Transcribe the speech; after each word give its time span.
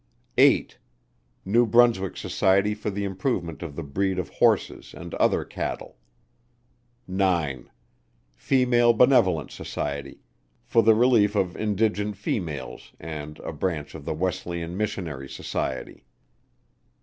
8. 0.39 0.79
New 1.45 1.67
Brunswick 1.67 2.17
Society 2.17 2.73
for 2.73 2.89
the 2.89 3.03
improvement 3.03 3.61
of 3.61 3.75
the 3.75 3.83
breed 3.83 4.17
of 4.17 4.29
Horses 4.29 4.95
and 4.97 5.13
other 5.13 5.45
Cattle. 5.45 5.95
9. 7.07 7.69
Female 8.33 8.93
Benevolent 8.93 9.51
Society, 9.51 10.21
for 10.65 10.81
the 10.81 10.95
relief 10.95 11.35
of 11.35 11.55
indigent 11.55 12.17
females, 12.17 12.93
and 12.99 13.37
a 13.41 13.53
Branch 13.53 13.93
of 13.93 14.03
the 14.05 14.15
Wesleyan 14.15 14.75
Missionary 14.75 15.29
Society. 15.29 16.03